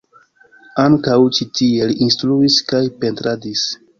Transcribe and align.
Ankaŭ 0.83 1.17
ĉi 1.39 1.47
tie 1.59 1.91
li 1.91 1.99
instruis 2.07 2.57
kaj 2.73 2.83
pentradis. 3.05 3.71